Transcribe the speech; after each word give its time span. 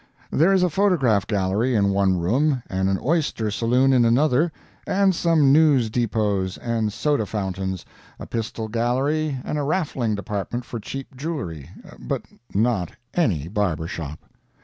There 0.31 0.51
is 0.51 0.63
a 0.63 0.69
photograph 0.71 1.27
gallery 1.27 1.75
in 1.75 1.91
one 1.91 2.17
room 2.17 2.63
and 2.67 2.89
an 2.89 2.97
oyster 3.05 3.51
saloon 3.51 3.93
in 3.93 4.03
another, 4.03 4.51
and 4.87 5.13
some 5.13 5.53
news 5.53 5.91
depots 5.91 6.57
and 6.57 6.91
soda 6.91 7.27
fountains, 7.27 7.85
a 8.19 8.25
pistol 8.25 8.67
gallery, 8.67 9.37
and 9.45 9.59
a 9.59 9.63
raffling 9.63 10.15
department 10.15 10.65
for 10.65 10.79
cheap 10.79 11.15
jewelry, 11.15 11.69
but 11.99 12.25
not 12.51 12.93
any 13.13 13.47
barber 13.47 13.85
shop. 13.85 14.19